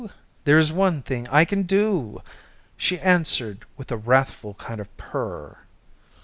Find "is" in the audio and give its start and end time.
0.57-0.73